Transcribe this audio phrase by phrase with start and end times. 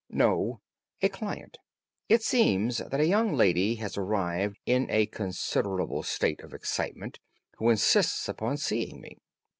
[0.09, 0.61] "No;
[1.03, 1.59] a client.
[2.09, 7.19] It seems that a young lady has arrived in a considerable state of excitement,
[7.57, 9.17] who insists upon seeing me.